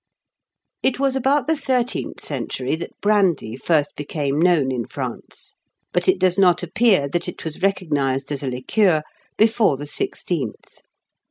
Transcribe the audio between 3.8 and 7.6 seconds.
became known in France; but it does not appear that it